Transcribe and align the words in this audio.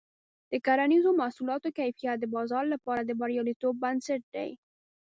د 0.51 0.53
کرنیزو 0.65 1.09
محصولاتو 1.21 1.69
کیفیت 1.77 2.17
د 2.19 2.25
بازار 2.35 2.63
لپاره 2.73 3.01
د 3.05 3.11
بریالیتوب 3.19 3.73
بنسټ 3.83 4.21
دی. 4.35 4.49